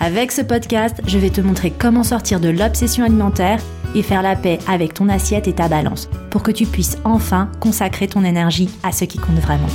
[0.00, 3.60] Avec ce podcast, je vais te montrer comment sortir de l'obsession alimentaire
[3.96, 7.50] et faire la paix avec ton assiette et ta balance pour que tu puisses enfin
[7.58, 9.66] consacrer ton énergie à ce qui compte vraiment.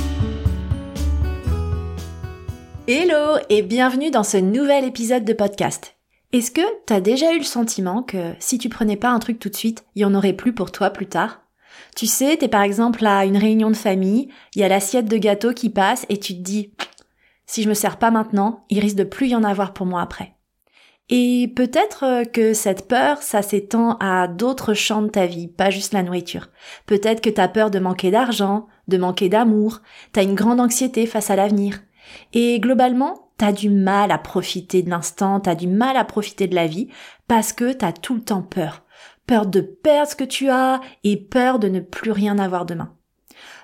[2.88, 5.94] Hello et bienvenue dans ce nouvel épisode de podcast.
[6.32, 9.50] Est-ce que t'as déjà eu le sentiment que si tu prenais pas un truc tout
[9.50, 11.42] de suite, il y en aurait plus pour toi plus tard?
[11.96, 15.18] Tu sais, t'es par exemple à une réunion de famille, il y a l'assiette de
[15.18, 16.70] gâteau qui passe et tu te dis
[17.46, 20.00] si je me sers pas maintenant, il risque de plus y en avoir pour moi
[20.00, 20.34] après.
[21.10, 25.68] Et peut-être euh, que cette peur, ça s'étend à d'autres champs de ta vie, pas
[25.68, 26.48] juste la nourriture.
[26.86, 31.28] Peut-être que t'as peur de manquer d'argent, de manquer d'amour, t'as une grande anxiété face
[31.28, 31.80] à l'avenir.
[32.32, 36.54] Et globalement, t'as du mal à profiter de l'instant, t'as du mal à profiter de
[36.54, 36.88] la vie,
[37.28, 38.82] parce que t'as tout le temps peur.
[39.26, 42.94] Peur de perdre ce que tu as et peur de ne plus rien avoir demain.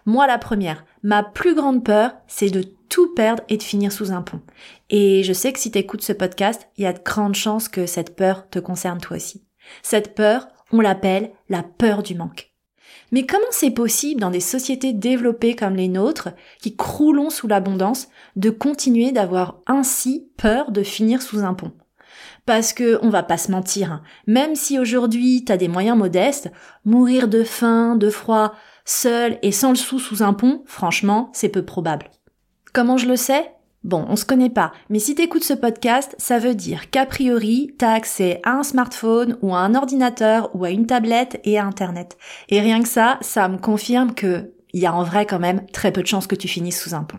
[0.05, 4.13] Moi, la première, ma plus grande peur, c'est de tout perdre et de finir sous
[4.13, 4.43] un pont.
[4.91, 7.87] Et je sais que si t'écoutes ce podcast, il y a de grandes chances que
[7.87, 9.47] cette peur te concerne toi aussi.
[9.83, 12.51] Cette peur, on l'appelle la peur du manque.
[13.13, 18.09] Mais comment c'est possible dans des sociétés développées comme les nôtres, qui croulons sous l'abondance,
[18.37, 21.73] de continuer d'avoir ainsi peur de finir sous un pont?
[22.47, 24.03] Parce que on va pas se mentir, hein.
[24.27, 26.51] même si aujourd'hui t'as des moyens modestes,
[26.85, 28.55] mourir de faim, de froid,
[28.85, 32.11] seul et sans le sou sous un pont, franchement, c'est peu probable.
[32.73, 33.51] Comment je le sais?
[33.83, 37.75] Bon, on se connaît pas, mais si t'écoutes ce podcast, ça veut dire qu'a priori,
[37.79, 41.65] t'as accès à un smartphone ou à un ordinateur ou à une tablette et à
[41.65, 42.17] Internet.
[42.49, 45.67] Et rien que ça, ça me confirme que il y a en vrai quand même
[45.73, 47.19] très peu de chances que tu finisses sous un pont.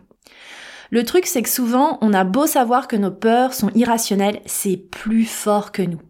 [0.90, 4.78] Le truc, c'est que souvent, on a beau savoir que nos peurs sont irrationnelles, c'est
[4.78, 6.02] plus fort que nous.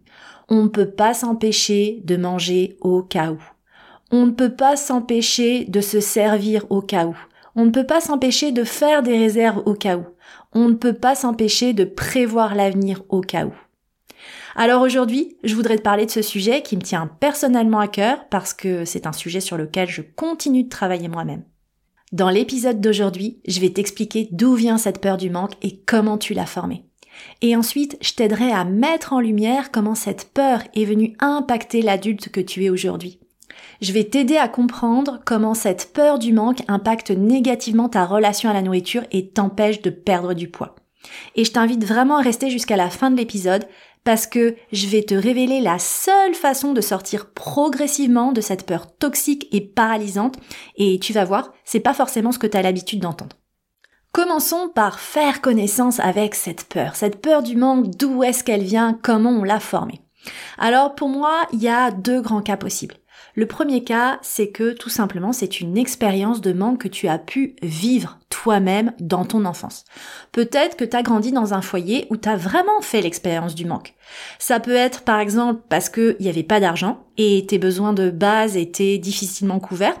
[0.48, 3.42] On ne peut pas s'empêcher de manger au cas où.
[4.12, 7.16] On ne peut pas s'empêcher de se servir au cas où.
[7.54, 10.04] On ne peut pas s'empêcher de faire des réserves au cas où.
[10.54, 13.52] On ne peut pas s'empêcher de prévoir l'avenir au cas où.
[14.54, 18.28] Alors aujourd'hui, je voudrais te parler de ce sujet qui me tient personnellement à cœur
[18.28, 21.44] parce que c'est un sujet sur lequel je continue de travailler moi-même.
[22.12, 26.34] Dans l'épisode d'aujourd'hui, je vais t'expliquer d'où vient cette peur du manque et comment tu
[26.34, 26.84] l'as formée.
[27.40, 32.28] Et ensuite, je t'aiderai à mettre en lumière comment cette peur est venue impacter l'adulte
[32.28, 33.21] que tu es aujourd'hui.
[33.82, 38.52] Je vais t'aider à comprendre comment cette peur du manque impacte négativement ta relation à
[38.52, 40.76] la nourriture et t'empêche de perdre du poids.
[41.34, 43.66] Et je t'invite vraiment à rester jusqu'à la fin de l'épisode
[44.04, 48.86] parce que je vais te révéler la seule façon de sortir progressivement de cette peur
[48.98, 50.36] toxique et paralysante
[50.76, 53.34] et tu vas voir, c'est pas forcément ce que tu as l'habitude d'entendre.
[54.12, 58.96] Commençons par faire connaissance avec cette peur, cette peur du manque, d'où est-ce qu'elle vient,
[59.02, 60.02] comment on l'a formée?
[60.56, 62.94] Alors pour moi, il y a deux grands cas possibles.
[63.34, 67.18] Le premier cas, c'est que tout simplement c'est une expérience de manque que tu as
[67.18, 69.84] pu vivre toi-même dans ton enfance.
[70.32, 73.66] Peut-être que tu as grandi dans un foyer où tu as vraiment fait l'expérience du
[73.66, 73.94] manque.
[74.38, 78.10] Ça peut être par exemple parce qu'il n'y avait pas d'argent et tes besoins de
[78.10, 79.96] base étaient difficilement couverts.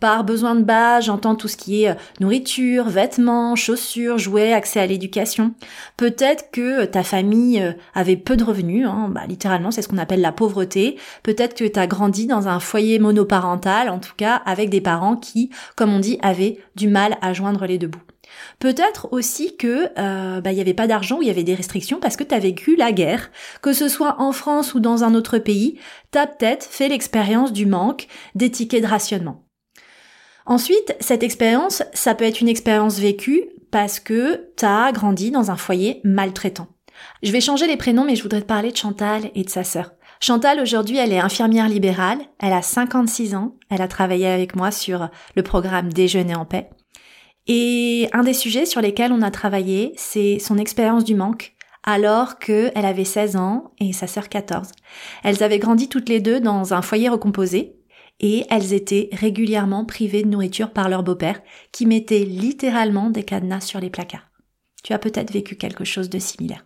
[0.00, 4.80] Par besoin de base, j'entends tout ce qui est euh, nourriture, vêtements, chaussures, jouets, accès
[4.80, 5.54] à l'éducation.
[5.96, 9.98] Peut-être que ta famille euh, avait peu de revenus, hein, bah, littéralement c'est ce qu'on
[9.98, 10.96] appelle la pauvreté.
[11.22, 15.16] Peut-être que tu as grandi dans un foyer monoparental, en tout cas avec des parents
[15.16, 18.02] qui, comme on dit, avaient du mal à joindre les deux bouts.
[18.58, 21.54] Peut-être aussi que euh, bah, il n'y avait pas d'argent ou il y avait des
[21.54, 23.30] restrictions parce que tu as vécu la guerre,
[23.62, 25.78] que ce soit en France ou dans un autre pays,
[26.12, 29.44] tu as peut-être fait l'expérience du manque, des tickets de rationnement.
[30.44, 35.50] Ensuite, cette expérience, ça peut être une expérience vécue parce que tu as grandi dans
[35.50, 36.68] un foyer maltraitant.
[37.22, 39.64] Je vais changer les prénoms, mais je voudrais te parler de Chantal et de sa
[39.64, 39.92] sœur.
[40.20, 44.70] Chantal, aujourd'hui, elle est infirmière libérale, elle a 56 ans, elle a travaillé avec moi
[44.70, 46.70] sur le programme Déjeuner en paix.
[47.46, 51.54] Et un des sujets sur lesquels on a travaillé, c'est son expérience du manque,
[51.84, 54.72] alors qu'elle avait 16 ans et sa sœur 14.
[55.22, 57.76] Elles avaient grandi toutes les deux dans un foyer recomposé,
[58.18, 61.40] et elles étaient régulièrement privées de nourriture par leur beau-père,
[61.70, 64.28] qui mettait littéralement des cadenas sur les placards.
[64.82, 66.64] Tu as peut-être vécu quelque chose de similaire.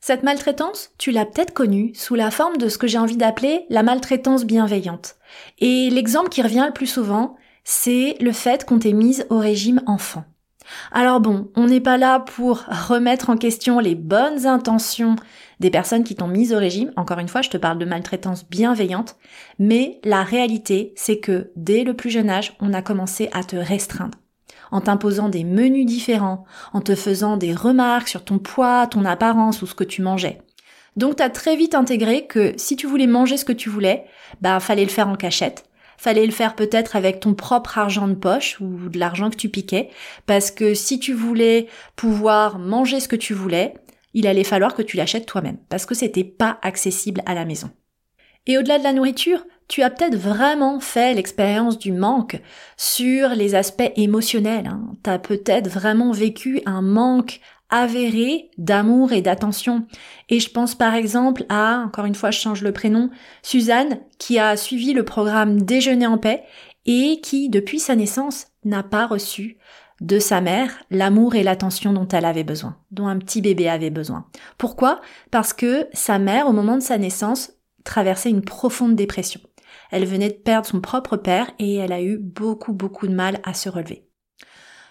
[0.00, 3.66] Cette maltraitance, tu l'as peut-être connue sous la forme de ce que j'ai envie d'appeler
[3.68, 5.16] la maltraitance bienveillante.
[5.58, 9.82] Et l'exemple qui revient le plus souvent, c'est le fait qu'on t'ait mise au régime
[9.86, 10.24] enfant.
[10.92, 15.16] Alors bon, on n'est pas là pour remettre en question les bonnes intentions
[15.58, 16.92] des personnes qui t'ont mise au régime.
[16.96, 19.16] Encore une fois, je te parle de maltraitance bienveillante.
[19.58, 23.56] Mais la réalité, c'est que dès le plus jeune âge, on a commencé à te
[23.56, 24.18] restreindre.
[24.70, 29.62] En t'imposant des menus différents, en te faisant des remarques sur ton poids, ton apparence
[29.62, 30.40] ou ce que tu mangeais.
[30.96, 34.04] Donc t'as très vite intégré que si tu voulais manger ce que tu voulais,
[34.40, 35.64] bah fallait le faire en cachette
[36.00, 39.50] fallait le faire peut-être avec ton propre argent de poche ou de l'argent que tu
[39.50, 39.90] piquais,
[40.24, 43.74] parce que si tu voulais pouvoir manger ce que tu voulais,
[44.14, 47.68] il allait falloir que tu l'achètes toi-même, parce que c'était pas accessible à la maison.
[48.46, 52.40] Et au-delà de la nourriture, tu as peut-être vraiment fait l'expérience du manque
[52.78, 54.68] sur les aspects émotionnels.
[54.68, 54.96] Hein.
[55.04, 59.86] Tu as peut-être vraiment vécu un manque avéré d'amour et d'attention.
[60.28, 63.10] Et je pense par exemple à, encore une fois je change le prénom,
[63.42, 66.42] Suzanne, qui a suivi le programme Déjeuner en paix
[66.86, 69.58] et qui, depuis sa naissance, n'a pas reçu
[70.00, 73.90] de sa mère l'amour et l'attention dont elle avait besoin, dont un petit bébé avait
[73.90, 74.26] besoin.
[74.56, 75.00] Pourquoi?
[75.30, 77.52] Parce que sa mère, au moment de sa naissance,
[77.84, 79.40] traversait une profonde dépression.
[79.90, 83.40] Elle venait de perdre son propre père et elle a eu beaucoup beaucoup de mal
[83.44, 84.09] à se relever.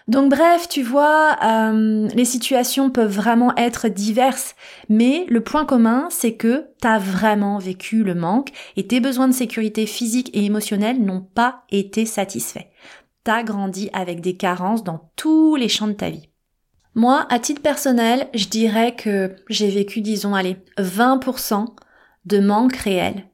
[0.08, 4.56] Donc bref, tu vois, euh, les situations peuvent vraiment être diverses,
[4.88, 9.28] mais le point commun, c'est que tu as vraiment vécu le manque et tes besoins
[9.28, 12.66] de sécurité physique et émotionnelle n'ont pas été satisfaits.
[13.22, 16.28] T'as grandi avec des carences dans tous les champs de ta vie.
[16.94, 21.66] Moi, à titre personnel, je dirais que j'ai vécu, disons, allez, 20%
[22.24, 23.26] de manque réel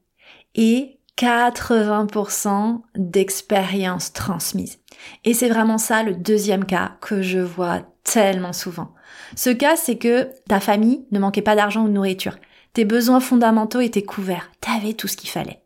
[0.54, 4.78] et 80% d'expériences transmises.
[5.25, 8.94] Et c'est vraiment ça le deuxième cas que je vois tellement souvent.
[9.34, 12.37] Ce cas, c'est que ta famille ne manquait pas d'argent ou de nourriture.
[12.72, 14.50] Tes besoins fondamentaux étaient couverts.
[14.60, 15.62] T'avais tout ce qu'il fallait.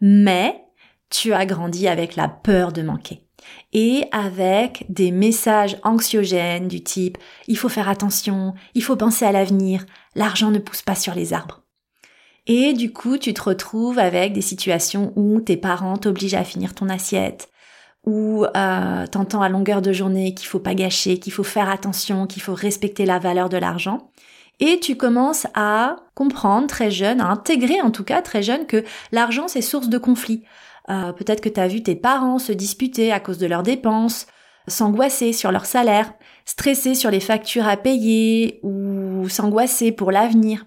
[0.00, 0.64] Mais
[1.10, 3.26] tu as grandi avec la peur de manquer.
[3.72, 7.18] Et avec des messages anxiogènes du type
[7.48, 11.32] il faut faire attention, il faut penser à l'avenir, l'argent ne pousse pas sur les
[11.32, 11.62] arbres.
[12.46, 16.74] Et du coup, tu te retrouves avec des situations où tes parents t'obligent à finir
[16.74, 17.50] ton assiette,
[18.06, 22.26] où euh, t'entends à longueur de journée qu'il faut pas gâcher, qu'il faut faire attention,
[22.26, 24.10] qu'il faut respecter la valeur de l'argent.
[24.58, 28.84] Et tu commences à comprendre très jeune, à intégrer en tout cas très jeune que
[29.12, 30.44] l'argent c'est source de conflit.
[30.88, 34.26] Euh, peut-être que tu as vu tes parents se disputer à cause de leurs dépenses,
[34.66, 36.12] s'angoisser sur leur salaire,
[36.44, 40.66] stresser sur les factures à payer ou s'angoisser pour l'avenir.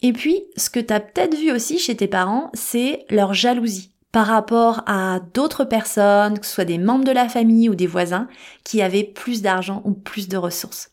[0.00, 3.92] Et puis, ce que tu as peut-être vu aussi chez tes parents, c'est leur jalousie
[4.12, 7.86] par rapport à d'autres personnes, que ce soit des membres de la famille ou des
[7.86, 8.28] voisins,
[8.64, 10.90] qui avaient plus d'argent ou plus de ressources.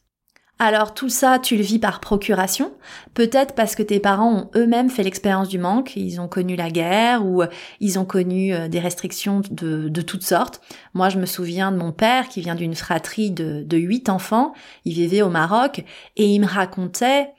[0.58, 2.72] Alors tout ça, tu le vis par procuration,
[3.14, 6.70] peut-être parce que tes parents ont eux-mêmes fait l'expérience du manque, ils ont connu la
[6.70, 7.44] guerre ou
[7.82, 10.62] ils ont connu euh, des restrictions de, de toutes sortes.
[10.94, 14.54] Moi, je me souviens de mon père qui vient d'une fratrie de huit enfants,
[14.86, 15.84] il vivait au Maroc
[16.16, 17.34] et il me racontait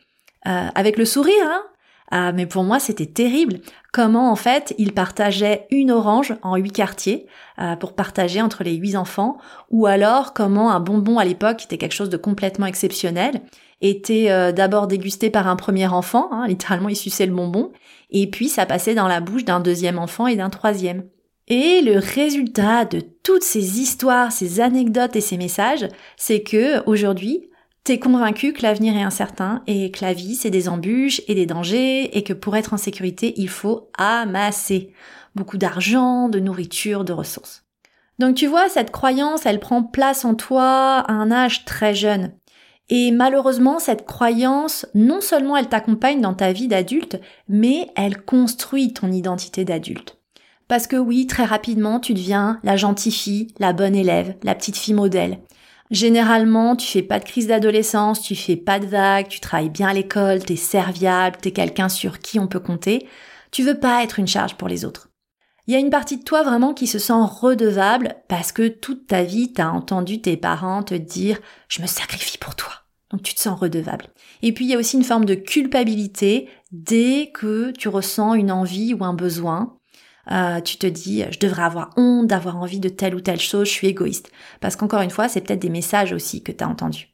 [0.46, 1.62] euh, avec le sourire, hein
[2.10, 3.60] ah, mais pour moi, c'était terrible.
[3.92, 7.26] Comment, en fait, il partageait une orange en huit quartiers
[7.58, 9.38] euh, pour partager entre les huit enfants,
[9.70, 13.42] ou alors comment un bonbon à l'époque, qui était quelque chose de complètement exceptionnel,
[13.80, 17.72] était euh, d'abord dégusté par un premier enfant, hein, littéralement il suçait le bonbon,
[18.10, 21.04] et puis ça passait dans la bouche d'un deuxième enfant et d'un troisième.
[21.48, 27.50] Et le résultat de toutes ces histoires, ces anecdotes et ces messages, c'est que aujourd'hui,
[27.86, 31.46] T'es convaincu que l'avenir est incertain et que la vie c'est des embûches et des
[31.46, 34.92] dangers et que pour être en sécurité il faut amasser
[35.36, 37.64] beaucoup d'argent, de nourriture, de ressources.
[38.18, 42.32] Donc tu vois, cette croyance, elle prend place en toi à un âge très jeune.
[42.88, 48.94] Et malheureusement, cette croyance, non seulement elle t'accompagne dans ta vie d'adulte, mais elle construit
[48.94, 50.18] ton identité d'adulte.
[50.66, 54.76] Parce que oui, très rapidement, tu deviens la gentille fille, la bonne élève, la petite
[54.76, 55.38] fille modèle.
[55.90, 59.88] Généralement, tu fais pas de crise d'adolescence, tu fais pas de vagues, tu travailles bien
[59.88, 63.06] à l'école, t'es serviable, t'es quelqu'un sur qui on peut compter.
[63.52, 65.08] Tu veux pas être une charge pour les autres.
[65.66, 69.08] Il y a une partie de toi vraiment qui se sent redevable parce que toute
[69.08, 72.72] ta vie t'as entendu tes parents te dire je me sacrifie pour toi.
[73.10, 74.06] Donc tu te sens redevable.
[74.42, 78.52] Et puis il y a aussi une forme de culpabilité dès que tu ressens une
[78.52, 79.75] envie ou un besoin
[80.30, 83.68] euh, tu te dis je devrais avoir honte d'avoir envie de telle ou telle chose,
[83.68, 84.30] je suis égoïste.
[84.60, 87.08] Parce qu'encore une fois, c'est peut-être des messages aussi que tu as entendus.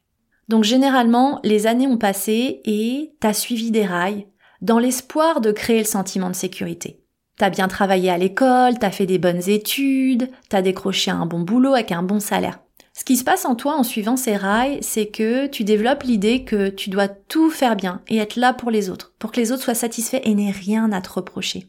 [0.49, 4.27] Donc généralement, les années ont passé et t'as suivi des rails
[4.61, 6.99] dans l'espoir de créer le sentiment de sécurité.
[7.37, 11.73] T'as bien travaillé à l'école, t'as fait des bonnes études, t'as décroché un bon boulot
[11.73, 12.59] avec un bon salaire.
[12.95, 16.43] Ce qui se passe en toi en suivant ces rails, c'est que tu développes l'idée
[16.43, 19.51] que tu dois tout faire bien et être là pour les autres, pour que les
[19.51, 21.67] autres soient satisfaits et n'aient rien à te reprocher.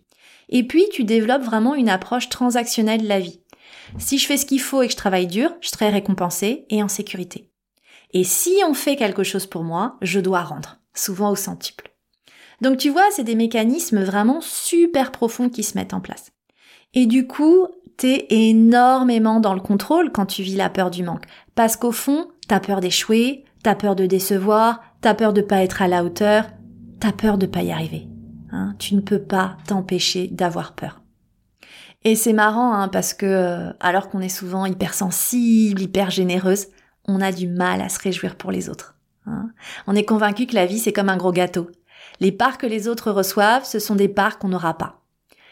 [0.49, 3.41] Et puis, tu développes vraiment une approche transactionnelle de la vie.
[3.99, 6.83] Si je fais ce qu'il faut et que je travaille dur, je serai récompensé et
[6.83, 7.51] en sécurité.
[8.13, 11.93] Et si on fait quelque chose pour moi, je dois rendre, souvent au centuple.
[12.61, 16.31] Donc tu vois, c'est des mécanismes vraiment super profonds qui se mettent en place.
[16.95, 21.25] Et du coup, t'es énormément dans le contrôle quand tu vis la peur du manque.
[21.55, 25.83] Parce qu'au fond, t'as peur d'échouer, t'as peur de décevoir, t'as peur de pas être
[25.83, 26.45] à la hauteur,
[27.01, 28.07] t'as peur de pas y arriver.
[28.55, 31.01] Hein tu ne peux pas t'empêcher d'avoir peur.
[32.05, 36.69] Et c'est marrant hein, parce que euh, alors qu'on est souvent hypersensible, hyper généreuse,
[37.07, 38.95] on a du mal à se réjouir pour les autres.
[39.27, 39.51] Hein
[39.89, 41.69] on est convaincu que la vie c'est comme un gros gâteau.
[42.21, 45.03] Les parts que les autres reçoivent, ce sont des parts qu'on n'aura pas.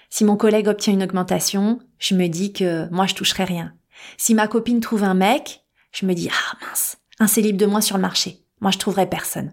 [0.08, 3.72] Si mon collègue obtient une augmentation, je me dis que moi je toucherai rien.
[4.16, 7.80] Si ma copine trouve un mec, je me dis ah mince, un célib de moins
[7.80, 8.44] sur le marché.
[8.60, 9.52] Moi je trouverai personne.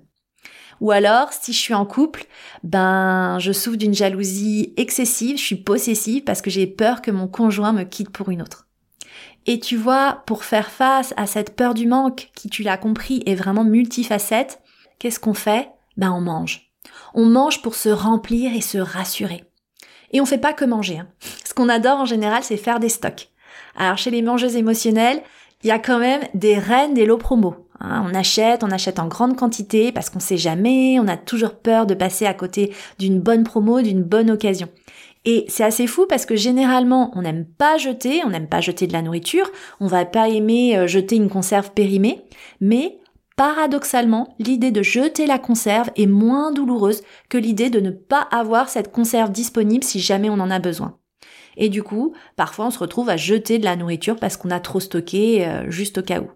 [0.82, 2.26] Ou alors, si je suis en couple,
[2.64, 7.28] ben, je souffre d'une jalousie excessive, je suis possessive parce que j'ai peur que mon
[7.28, 8.68] conjoint me quitte pour une autre.
[9.46, 13.24] Et tu vois, pour faire face à cette peur du manque, qui tu l'as compris
[13.26, 14.62] est vraiment multifacette,
[15.00, 15.70] qu'est-ce qu'on fait?
[15.98, 16.72] Ben, on mange.
[17.14, 19.44] On mange pour se remplir et se rassurer.
[20.12, 21.00] Et on fait pas que manger.
[21.00, 21.08] Hein.
[21.46, 23.30] Ce qu'on adore en général, c'est faire des stocks.
[23.76, 25.22] Alors chez les mangeuses émotionnelles,
[25.64, 27.68] il y a quand même des reines des lots promo.
[27.80, 28.06] Hein.
[28.10, 31.86] on achète, on achète en grande quantité parce qu'on sait jamais, on a toujours peur
[31.86, 34.70] de passer à côté d'une bonne promo, d'une bonne occasion.
[35.26, 38.88] Et c'est assez fou parce que généralement, on n'aime pas jeter, on n'aime pas jeter
[38.88, 42.22] de la nourriture, on va pas aimer euh, jeter une conserve périmée,
[42.62, 43.00] mais
[43.36, 48.70] paradoxalement, l'idée de jeter la conserve est moins douloureuse que l'idée de ne pas avoir
[48.70, 50.98] cette conserve disponible si jamais on en a besoin.
[51.58, 54.60] Et du coup, parfois on se retrouve à jeter de la nourriture parce qu'on a
[54.62, 56.30] trop stocké euh, juste au cas où.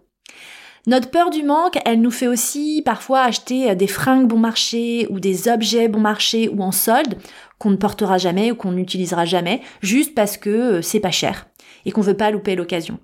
[0.85, 5.07] Notre peur du manque, elle nous fait aussi parfois acheter euh, des fringues bon marché
[5.09, 7.17] ou des objets bon marché ou en solde
[7.57, 11.47] qu'on ne portera jamais ou qu'on n'utilisera jamais juste parce que euh, c'est pas cher
[11.85, 12.99] et qu'on veut pas louper l'occasion.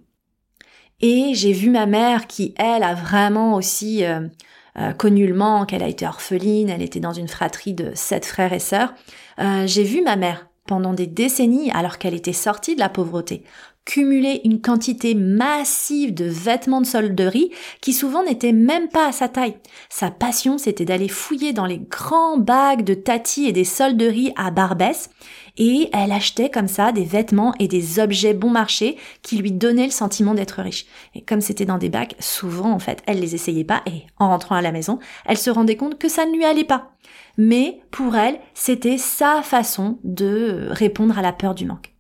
[1.00, 4.28] Et j'ai vu ma mère qui, elle, a vraiment aussi euh,
[4.98, 8.52] connu le manque, elle a été orpheline, elle était dans une fratrie de sept frères
[8.52, 8.94] et sœurs.
[9.66, 13.44] J'ai vu ma mère pendant des décennies, alors qu'elle était sortie de la pauvreté,
[13.90, 17.50] cumuler une quantité massive de vêtements de solderie
[17.82, 19.56] qui souvent n'étaient même pas à sa taille.
[19.90, 24.52] Sa passion, c'était d'aller fouiller dans les grands bacs de tati et des solderies à
[24.52, 25.10] Barbès
[25.58, 29.86] et elle achetait comme ça des vêtements et des objets bon marché qui lui donnaient
[29.86, 30.86] le sentiment d'être riche.
[31.16, 34.28] Et comme c'était dans des bacs, souvent en fait, elle les essayait pas et en
[34.28, 36.92] rentrant à la maison, elle se rendait compte que ça ne lui allait pas.
[37.38, 41.92] Mais pour elle, c'était sa façon de répondre à la peur du manque.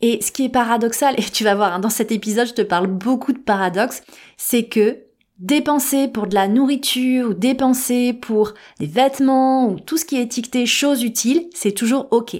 [0.00, 2.62] Et ce qui est paradoxal, et tu vas voir, hein, dans cet épisode, je te
[2.62, 4.02] parle beaucoup de paradoxes,
[4.36, 4.98] c'est que
[5.38, 10.22] dépenser pour de la nourriture ou dépenser pour des vêtements ou tout ce qui est
[10.22, 12.36] étiqueté choses utiles, c'est toujours ok.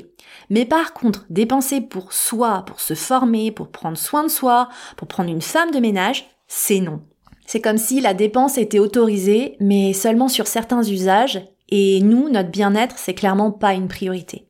[0.50, 5.08] Mais par contre, dépenser pour soi, pour se former, pour prendre soin de soi, pour
[5.08, 7.02] prendre une femme de ménage, c'est non.
[7.46, 12.50] C'est comme si la dépense était autorisée, mais seulement sur certains usages, et nous, notre
[12.50, 14.49] bien-être, c'est clairement pas une priorité.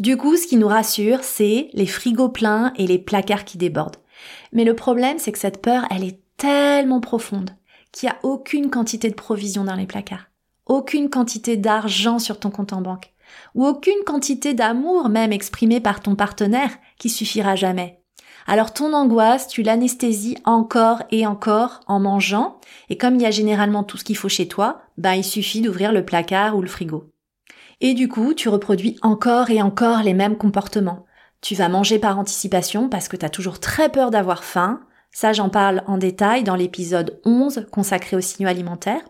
[0.00, 3.98] Du coup, ce qui nous rassure, c'est les frigos pleins et les placards qui débordent.
[4.50, 7.50] Mais le problème, c'est que cette peur, elle est tellement profonde
[7.92, 10.30] qu'il n'y a aucune quantité de provisions dans les placards,
[10.64, 13.12] aucune quantité d'argent sur ton compte en banque,
[13.54, 18.00] ou aucune quantité d'amour même exprimée par ton partenaire qui suffira jamais.
[18.46, 23.30] Alors ton angoisse, tu l'anesthésies encore et encore en mangeant, et comme il y a
[23.30, 26.68] généralement tout ce qu'il faut chez toi, bah il suffit d'ouvrir le placard ou le
[26.68, 27.09] frigo.
[27.80, 31.06] Et du coup, tu reproduis encore et encore les mêmes comportements.
[31.40, 34.80] Tu vas manger par anticipation parce que tu as toujours très peur d'avoir faim,
[35.12, 39.02] ça, j'en parle en détail dans l'épisode 11 consacré aux signaux alimentaires.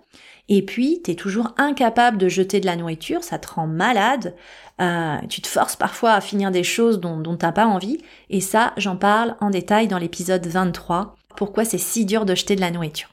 [0.48, 4.34] Et puis, t'es toujours incapable de jeter de la nourriture, ça te rend malade.
[4.80, 7.98] Euh, tu te forces parfois à finir des choses dont, dont t'as pas envie.
[8.30, 11.14] Et ça, j'en parle en détail dans l'épisode 23.
[11.36, 13.10] Pourquoi c'est si dur de jeter de la nourriture.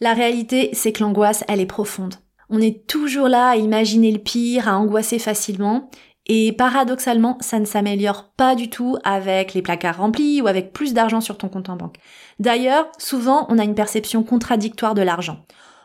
[0.00, 2.16] La réalité, c'est que l'angoisse, elle est profonde.
[2.50, 5.90] On est toujours là à imaginer le pire, à angoisser facilement,
[6.26, 10.92] et paradoxalement, ça ne s'améliore pas du tout avec les placards remplis ou avec plus
[10.92, 11.96] d'argent sur ton compte en banque.
[12.38, 15.38] D'ailleurs, souvent, on a une perception contradictoire de l'argent.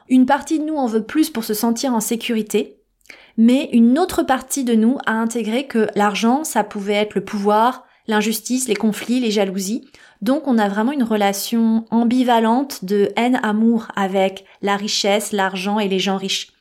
[0.09, 2.77] Une partie de nous en veut plus pour se sentir en sécurité,
[3.37, 7.85] mais une autre partie de nous a intégré que l'argent, ça pouvait être le pouvoir,
[8.07, 9.87] l'injustice, les conflits, les jalousies.
[10.21, 15.99] Donc on a vraiment une relation ambivalente de haine-amour avec la richesse, l'argent et les
[15.99, 16.53] gens riches.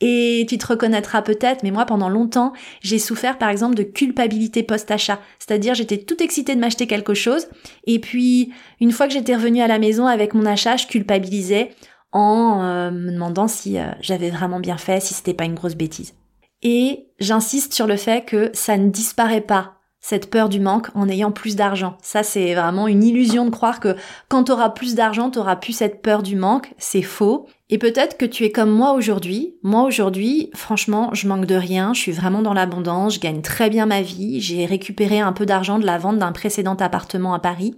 [0.00, 2.52] Et tu te reconnaîtras peut-être, mais moi pendant longtemps,
[2.82, 5.20] j'ai souffert par exemple de culpabilité post-achat.
[5.38, 7.46] C'est-à-dire j'étais tout excitée de m'acheter quelque chose,
[7.86, 11.70] et puis une fois que j'étais revenue à la maison avec mon achat, je culpabilisais
[12.12, 15.76] en euh, me demandant si euh, j'avais vraiment bien fait, si c'était pas une grosse
[15.76, 16.14] bêtise.
[16.62, 19.75] Et j'insiste sur le fait que ça ne disparaît pas
[20.08, 21.98] cette peur du manque en ayant plus d'argent.
[22.00, 23.96] Ça, c'est vraiment une illusion de croire que
[24.28, 26.72] quand tu auras plus d'argent, tu auras plus cette peur du manque.
[26.78, 27.48] C'est faux.
[27.70, 29.56] Et peut-être que tu es comme moi aujourd'hui.
[29.64, 31.92] Moi aujourd'hui, franchement, je manque de rien.
[31.92, 33.16] Je suis vraiment dans l'abondance.
[33.16, 34.40] Je gagne très bien ma vie.
[34.40, 37.74] J'ai récupéré un peu d'argent de la vente d'un précédent appartement à Paris.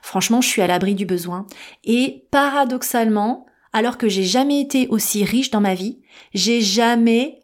[0.00, 1.44] Franchement, je suis à l'abri du besoin.
[1.84, 6.00] Et paradoxalement, alors que j'ai jamais été aussi riche dans ma vie,
[6.32, 7.40] j'ai jamais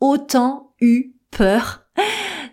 [0.00, 1.82] autant eu peur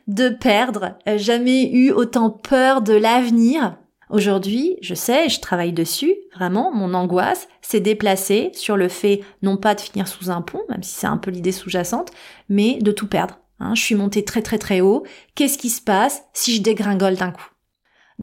[0.07, 3.77] de perdre, euh, jamais eu autant peur de l'avenir.
[4.09, 9.55] Aujourd'hui, je sais, je travaille dessus, vraiment, mon angoisse s'est déplacée sur le fait non
[9.55, 12.11] pas de finir sous un pont, même si c'est un peu l'idée sous-jacente,
[12.49, 13.39] mais de tout perdre.
[13.61, 13.73] Hein.
[13.75, 15.03] je suis montée très très très haut.
[15.35, 17.49] Qu'est-ce qui se passe si je dégringole d'un coup?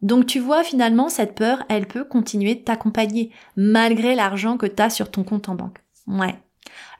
[0.02, 4.82] Donc tu vois finalement cette peur, elle peut continuer de t'accompagner malgré l'argent que tu
[4.82, 5.78] as sur ton compte en banque.
[6.06, 6.34] Ouais.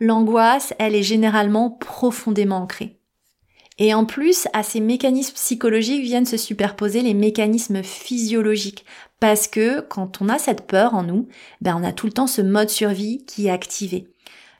[0.01, 2.98] L'angoisse, elle est généralement profondément ancrée.
[3.79, 8.85] Et en plus, à ces mécanismes psychologiques viennent se superposer les mécanismes physiologiques.
[9.21, 11.29] Parce que quand on a cette peur en nous,
[11.61, 14.09] ben on a tout le temps ce mode survie qui est activé.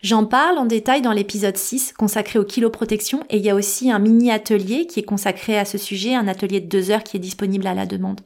[0.03, 3.91] J'en parle en détail dans l'épisode 6 consacré aux kiloprotection et il y a aussi
[3.91, 7.17] un mini atelier qui est consacré à ce sujet, un atelier de deux heures qui
[7.17, 8.21] est disponible à la demande.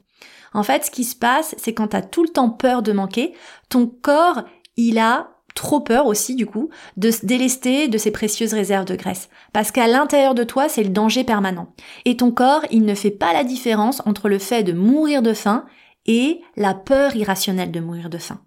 [0.53, 3.33] En fait, ce qui se passe, c'est quand tu tout le temps peur de manquer,
[3.71, 4.43] ton corps,
[4.77, 8.97] il a trop peur aussi du coup de se délester de ses précieuses réserves de
[8.97, 12.95] graisse parce qu'à l'intérieur de toi c'est le danger permanent et ton corps il ne
[12.95, 15.65] fait pas la différence entre le fait de mourir de faim
[16.07, 18.41] et la peur irrationnelle de mourir de faim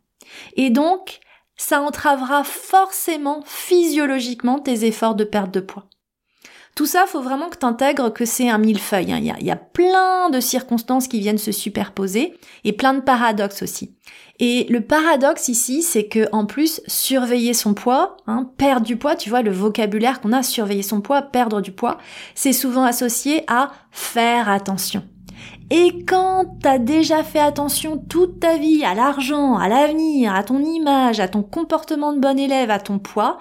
[0.56, 1.20] et donc
[1.56, 5.88] ça entravera forcément physiologiquement tes efforts de perte de poids
[6.76, 9.14] tout ça, faut vraiment que tu intègres que c'est un millefeuille.
[9.14, 9.38] Hein.
[9.40, 13.96] Il y a plein de circonstances qui viennent se superposer et plein de paradoxes aussi.
[14.40, 19.16] Et le paradoxe ici, c'est que en plus surveiller son poids, hein, perdre du poids,
[19.16, 21.98] tu vois le vocabulaire qu'on a, surveiller son poids, perdre du poids,
[22.36, 25.04] c'est souvent associé à faire attention.
[25.72, 30.60] Et quand t'as déjà fait attention toute ta vie à l'argent, à l'avenir, à ton
[30.60, 33.40] image, à ton comportement de bon élève, à ton poids,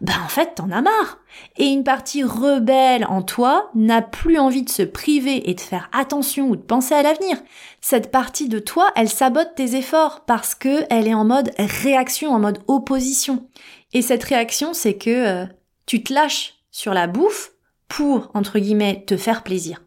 [0.00, 1.18] ben en fait t'en as marre.
[1.56, 5.88] Et une partie rebelle en toi n'a plus envie de se priver et de faire
[5.92, 7.36] attention ou de penser à l'avenir.
[7.80, 12.30] Cette partie de toi, elle sabote tes efforts parce que elle est en mode réaction,
[12.30, 13.48] en mode opposition.
[13.92, 15.46] Et cette réaction, c'est que euh,
[15.86, 17.52] tu te lâches sur la bouffe
[17.88, 19.82] pour, entre guillemets, te faire plaisir.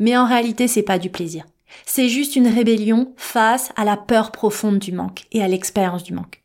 [0.00, 1.44] Mais en réalité, c'est pas du plaisir.
[1.86, 6.12] C'est juste une rébellion face à la peur profonde du manque et à l'expérience du
[6.12, 6.42] manque.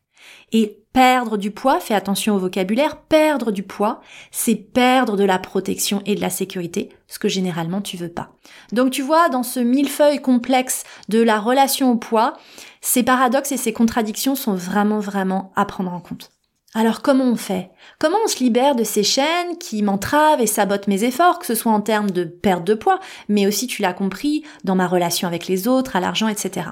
[0.52, 4.00] Et perdre du poids, fais attention au vocabulaire, perdre du poids,
[4.30, 8.32] c'est perdre de la protection et de la sécurité, ce que généralement tu veux pas.
[8.72, 12.34] Donc tu vois, dans ce millefeuille complexe de la relation au poids,
[12.80, 16.30] ces paradoxes et ces contradictions sont vraiment vraiment à prendre en compte.
[16.72, 17.70] Alors comment on fait?
[17.98, 21.56] Comment on se libère de ces chaînes qui m'entravent et sabotent mes efforts, que ce
[21.56, 25.26] soit en termes de perte de poids, mais aussi, tu l'as compris, dans ma relation
[25.26, 26.68] avec les autres, à l'argent, etc.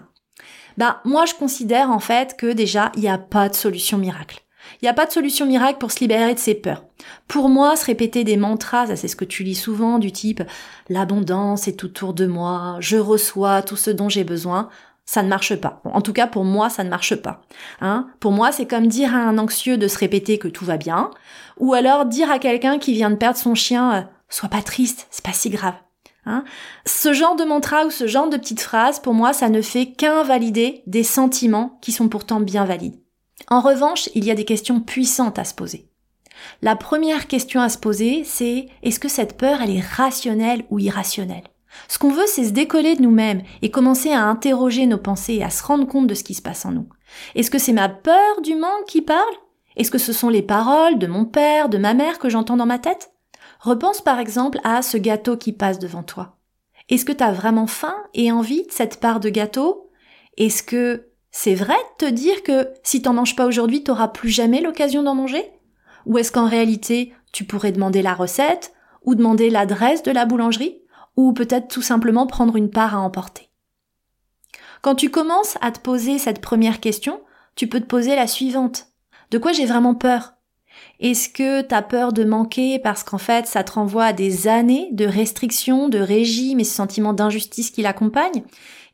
[0.79, 4.45] Ben, moi, je considère en fait que déjà, il n'y a pas de solution miracle.
[4.81, 6.85] Il n'y a pas de solution miracle pour se libérer de ses peurs.
[7.27, 10.43] Pour moi, se répéter des mantras, c'est ce que tu lis souvent, du type
[10.89, 14.69] l'abondance est autour de moi, je reçois tout ce dont j'ai besoin,
[15.05, 15.81] ça ne marche pas.
[15.85, 17.41] en tout cas, pour moi, ça ne marche pas.
[17.81, 18.07] Hein?
[18.21, 21.11] Pour moi, c'est comme dire à un anxieux de se répéter que tout va bien,
[21.57, 25.09] ou alors dire à quelqu'un qui vient de perdre son chien, euh, sois pas triste,
[25.11, 25.75] c'est pas si grave.
[26.29, 26.45] Hein.
[26.87, 29.87] ce genre de mantra ou ce genre de petite phrase, pour moi, ça ne fait
[29.87, 33.01] qu'invalider des sentiments qui sont pourtant bien valides.
[33.49, 35.89] En revanche, il y a des questions puissantes à se poser.
[36.63, 40.79] La première question à se poser, c'est est-ce que cette peur, elle est rationnelle ou
[40.79, 41.45] irrationnelle?
[41.89, 45.45] Ce qu'on veut, c'est se décoller de nous-mêmes et commencer à interroger nos pensées et
[45.45, 46.89] à se rendre compte de ce qui se passe en nous.
[47.35, 49.35] Est-ce que c'est ma peur du manque qui parle?
[49.77, 52.67] Est-ce que ce sont les paroles de mon père, de ma mère que j'entends dans
[52.67, 53.13] ma tête?
[53.61, 56.37] Repense par exemple à ce gâteau qui passe devant toi.
[56.89, 59.91] Est-ce que tu as vraiment faim et envie de cette part de gâteau?
[60.37, 64.31] Est-ce que c'est vrai de te dire que si t'en manges pas aujourd'hui, t'auras plus
[64.31, 65.51] jamais l'occasion d'en manger?
[66.07, 68.73] Ou est-ce qu'en réalité, tu pourrais demander la recette
[69.05, 70.81] ou demander l'adresse de la boulangerie
[71.17, 73.51] ou peut-être tout simplement prendre une part à emporter?
[74.81, 77.21] Quand tu commences à te poser cette première question,
[77.57, 78.87] tu peux te poser la suivante.
[79.31, 80.35] De quoi j'ai vraiment peur?
[81.01, 84.89] Est-ce que tu peur de manquer parce qu'en fait ça te renvoie à des années
[84.93, 88.43] de restrictions, de régime et ce sentiment d'injustice qui l'accompagne?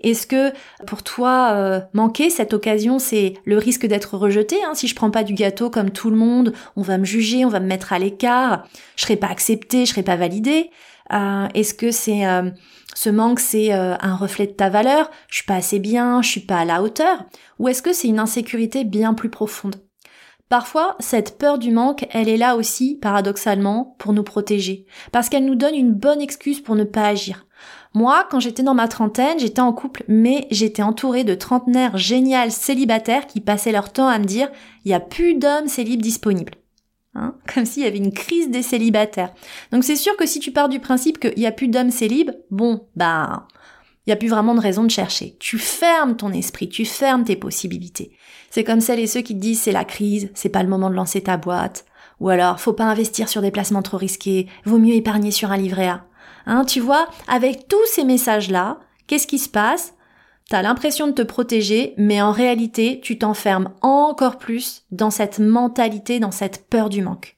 [0.00, 0.52] Est-ce que
[0.86, 4.74] pour toi euh, manquer cette occasion c'est le risque d'être rejeté hein?
[4.74, 7.48] Si je prends pas du gâteau comme tout le monde, on va me juger, on
[7.48, 8.66] va me mettre à l'écart,
[8.96, 10.70] je serai pas accepté, je serai pas validé.
[11.12, 12.50] Euh, Est-ce que c'est euh,
[12.94, 15.10] ce manque c'est euh, un reflet de ta valeur?
[15.28, 17.24] Je suis pas assez bien, je suis pas à la hauteur?
[17.58, 19.76] Ou est-ce que c'est une insécurité bien plus profonde?
[20.54, 25.46] Parfois, cette peur du manque, elle est là aussi, paradoxalement, pour nous protéger, parce qu'elle
[25.46, 27.48] nous donne une bonne excuse pour ne pas agir,
[27.92, 32.52] Moi, quand j'étais dans ma trentaine, j'étais en couple, mais j'étais entourée de trentenaires géniales
[32.52, 34.48] célibataires qui passaient leur temps à me dire
[34.84, 36.54] il n'y a plus d'hommes célibes disponibles.
[37.16, 37.34] Hein?
[37.52, 39.34] Comme s'il y avait une crise des célibataires.
[39.72, 42.30] Donc c'est sûr que si tu pars du principe qu'il n'y a plus d'hommes célibes,
[42.52, 43.48] bon, bah,
[44.06, 45.36] il n'y a plus vraiment de raison de chercher.
[45.40, 48.12] Tu fermes ton esprit, tu fermes tes possibilités.
[48.54, 50.88] C'est comme celles et ceux qui te disent c'est la crise, c'est pas le moment
[50.88, 51.84] de lancer ta boîte.
[52.20, 55.56] Ou alors, faut pas investir sur des placements trop risqués, vaut mieux épargner sur un
[55.56, 56.04] livret A.
[56.46, 59.94] Hein, tu vois, avec tous ces messages-là, qu'est-ce qui se passe?
[60.48, 66.20] T'as l'impression de te protéger, mais en réalité, tu t'enfermes encore plus dans cette mentalité,
[66.20, 67.36] dans cette peur du manque.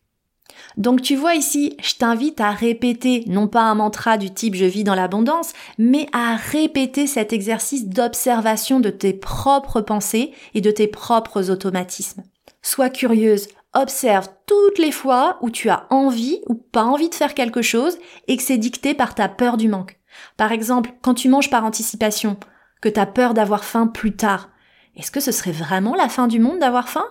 [0.76, 4.66] Donc tu vois ici, je t'invite à répéter, non pas un mantra du type je
[4.66, 10.70] vis dans l'abondance, mais à répéter cet exercice d'observation de tes propres pensées et de
[10.70, 12.24] tes propres automatismes.
[12.62, 17.34] Sois curieuse, Observe toutes les fois où tu as envie ou pas envie de faire
[17.34, 20.00] quelque chose et que c'est dicté par ta peur du manque.
[20.38, 22.38] Par exemple, quand tu manges par anticipation,
[22.80, 24.48] que tu peur d'avoir faim plus tard.
[24.96, 27.04] Est-ce que ce serait vraiment la fin du monde d'avoir faim?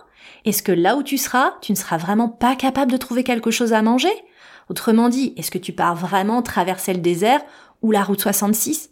[0.45, 3.51] Est-ce que là où tu seras, tu ne seras vraiment pas capable de trouver quelque
[3.51, 4.13] chose à manger?
[4.69, 7.41] Autrement dit, est-ce que tu pars vraiment traverser le désert
[7.81, 8.89] ou la route 66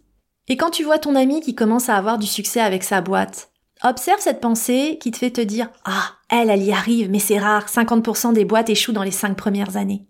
[0.48, 3.50] Et quand tu vois ton ami qui commence à avoir du succès avec sa boîte,
[3.86, 7.38] Observe cette pensée qui te fait te dire Ah, elle, elle y arrive, mais c'est
[7.38, 10.08] rare, 50% des boîtes échouent dans les 5 premières années.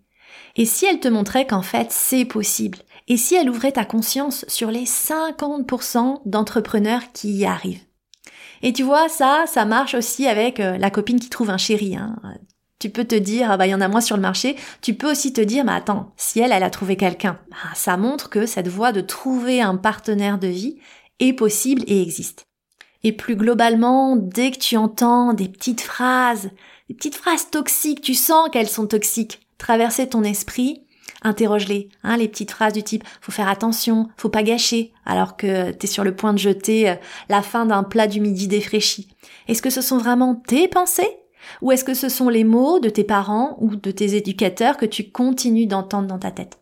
[0.54, 4.44] Et si elle te montrait qu'en fait c'est possible Et si elle ouvrait ta conscience
[4.46, 7.82] sur les 50% d'entrepreneurs qui y arrivent?
[8.64, 11.96] Et tu vois, ça, ça marche aussi avec euh, la copine qui trouve un chéri.
[11.96, 12.16] Hein.
[12.78, 14.56] Tu peux te dire, ah bah il y en a moins sur le marché.
[14.80, 17.98] Tu peux aussi te dire, mais attends, si elle, elle a trouvé quelqu'un, bah, ça
[17.98, 20.78] montre que cette voie de trouver un partenaire de vie
[21.20, 22.46] est possible et existe.
[23.02, 26.48] Et plus globalement, dès que tu entends des petites phrases,
[26.88, 30.83] des petites phrases toxiques, tu sens qu'elles sont toxiques, traverser ton esprit,
[31.22, 35.72] interroge-les, hein, les petites phrases du type faut faire attention, faut pas gâcher, alors que
[35.72, 36.94] t'es sur le point de jeter euh,
[37.28, 39.08] la fin d'un plat du midi défraîchi.
[39.48, 41.18] Est-ce que ce sont vraiment tes pensées?
[41.60, 44.86] Ou est-ce que ce sont les mots de tes parents ou de tes éducateurs que
[44.86, 46.58] tu continues d'entendre dans ta tête?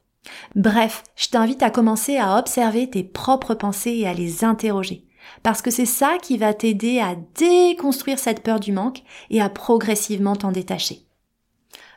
[0.56, 5.06] Bref, je t'invite à commencer à observer tes propres pensées et à les interroger
[5.42, 9.48] parce que c'est ça qui va t'aider à déconstruire cette peur du manque et à
[9.48, 11.06] progressivement t'en détacher.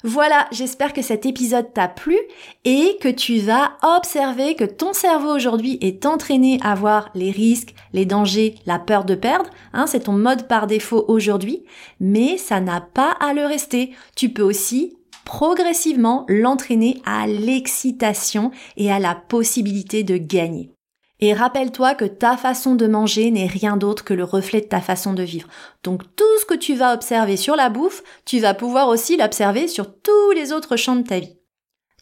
[0.08, 2.16] Voilà, j'espère que cet épisode t'a plu
[2.64, 7.74] et que tu vas observer que ton cerveau aujourd'hui est entraîné à voir les risques,
[7.92, 9.50] les dangers, la peur de perdre.
[9.74, 11.64] Hein, c'est ton mode par défaut aujourd'hui,
[12.00, 13.96] mais ça n'a pas à le rester.
[14.16, 20.75] Tu peux aussi progressivement l'entraîner à l'excitation et à la possibilité de gagner.
[21.22, 24.82] Et rappelle-toi que ta façon de manger n'est rien d'autre que le reflet de ta
[24.82, 25.48] façon de vivre.
[25.84, 29.68] Donc tout ce que tu vas observer sur la bouffe, tu vas pouvoir aussi l'observer
[29.68, 31.38] sur tous les autres champs de ta vie.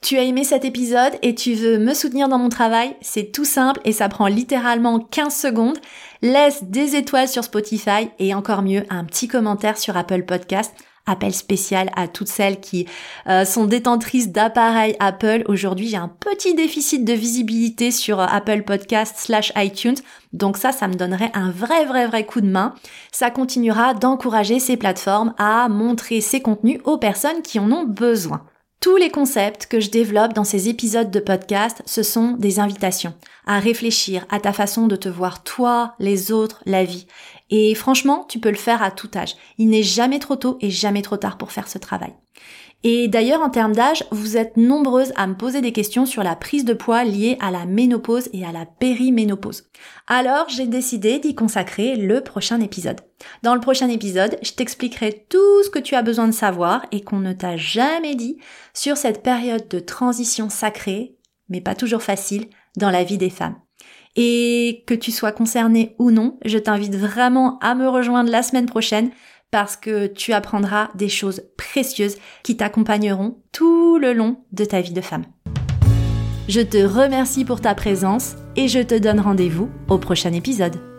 [0.02, 3.45] Tu as aimé cet épisode et tu veux me soutenir dans mon travail, c'est tout
[3.45, 5.78] simple et ça prend littéralement 15 secondes.
[6.21, 10.73] Laisse des étoiles sur Spotify et encore mieux un petit commentaire sur Apple Podcast
[11.06, 12.88] appel spécial à toutes celles qui
[13.28, 15.44] euh, sont détentrices d'appareils Apple.
[15.48, 19.98] Aujourd'hui, j'ai un petit déficit de visibilité sur euh, Apple Podcast slash iTunes.
[20.32, 22.74] Donc ça, ça me donnerait un vrai, vrai, vrai coup de main.
[23.12, 28.46] Ça continuera d'encourager ces plateformes à montrer ces contenus aux personnes qui en ont besoin.
[28.84, 33.13] Tous les concepts que je développe dans ces épisodes de podcast, ce sont des invitations
[33.46, 37.08] à réfléchir à ta façon de te voir toi, les autres, la vie.
[37.50, 39.36] Et franchement, tu peux le faire à tout âge.
[39.58, 42.14] Il n'est jamais trop tôt et jamais trop tard pour faire ce travail.
[42.86, 46.36] Et d'ailleurs, en termes d'âge, vous êtes nombreuses à me poser des questions sur la
[46.36, 49.70] prise de poids liée à la ménopause et à la périménopause.
[50.08, 53.00] Alors, j'ai décidé d'y consacrer le prochain épisode.
[53.42, 57.02] Dans le prochain épisode, je t'expliquerai tout ce que tu as besoin de savoir et
[57.02, 58.38] qu'on ne t'a jamais dit
[58.74, 61.16] sur cette période de transition sacrée,
[61.48, 63.56] mais pas toujours facile, dans la vie des femmes.
[64.15, 68.67] Et que tu sois concerné ou non, je t'invite vraiment à me rejoindre la semaine
[68.67, 69.10] prochaine
[69.49, 74.93] parce que tu apprendras des choses précieuses qui t'accompagneront tout le long de ta vie
[74.93, 75.26] de femme.
[76.47, 80.93] Je te remercie pour ta présence et je te donne rendez-vous au prochain épisode.